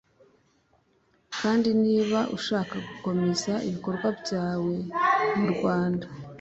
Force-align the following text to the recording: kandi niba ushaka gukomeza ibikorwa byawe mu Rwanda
kandi 1.39 1.69
niba 1.83 2.19
ushaka 2.37 2.75
gukomeza 2.87 3.53
ibikorwa 3.67 4.07
byawe 4.19 4.75
mu 5.37 5.47
Rwanda 5.53 6.05